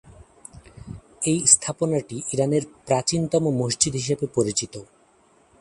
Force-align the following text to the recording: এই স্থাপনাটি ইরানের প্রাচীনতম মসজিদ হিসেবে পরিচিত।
এই 1.25 1.39
স্থাপনাটি 1.45 2.17
ইরানের 2.33 2.63
প্রাচীনতম 2.85 3.43
মসজিদ 3.61 3.93
হিসেবে 3.95 4.25
পরিচিত। 4.35 4.73